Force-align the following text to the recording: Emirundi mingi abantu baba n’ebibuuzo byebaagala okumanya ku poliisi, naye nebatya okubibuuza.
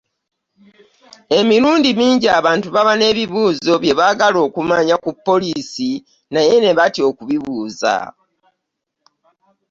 Emirundi 1.39 1.89
mingi 1.99 2.27
abantu 2.39 2.67
baba 2.75 2.93
n’ebibuuzo 2.97 3.73
byebaagala 3.81 4.37
okumanya 4.47 4.95
ku 5.03 5.11
poliisi, 5.25 5.89
naye 6.33 6.53
nebatya 6.59 7.03
okubibuuza. 7.09 7.95